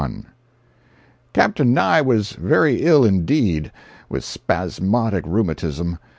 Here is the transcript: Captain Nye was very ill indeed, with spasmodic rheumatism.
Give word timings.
Captain 1.31 1.75
Nye 1.75 2.01
was 2.01 2.31
very 2.31 2.81
ill 2.81 3.05
indeed, 3.05 3.71
with 4.09 4.23
spasmodic 4.23 5.25
rheumatism. 5.27 5.99